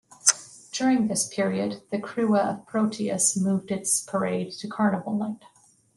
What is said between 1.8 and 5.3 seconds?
the Krewe of Proteus moved its parade to Carnival